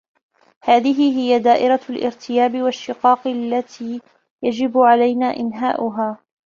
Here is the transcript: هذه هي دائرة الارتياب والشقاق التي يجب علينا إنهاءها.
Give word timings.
هذه 0.63 1.19
هي 1.19 1.39
دائرة 1.39 1.79
الارتياب 1.89 2.57
والشقاق 2.61 3.27
التي 3.27 4.01
يجب 4.43 4.77
علينا 4.77 5.37
إنهاءها. 5.37 6.17